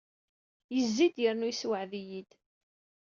[0.75, 2.29] Yezzi-d yernu yessewɛed-iyi-d.